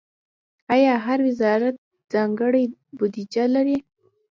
آیا 0.73 0.93
هر 1.05 1.19
وزارت 1.27 1.75
ځانګړې 2.13 2.63
بودیجه 2.97 3.45
لري؟ 3.55 3.77